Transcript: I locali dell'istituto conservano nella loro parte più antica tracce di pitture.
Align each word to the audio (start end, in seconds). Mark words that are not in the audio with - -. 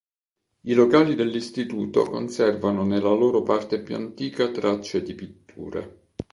I 0.61 0.73
locali 0.73 1.13
dell'istituto 1.13 2.05
conservano 2.05 2.83
nella 2.83 3.13
loro 3.13 3.43
parte 3.43 3.83
più 3.83 3.93
antica 3.93 4.49
tracce 4.49 5.03
di 5.03 5.13
pitture. 5.13 6.07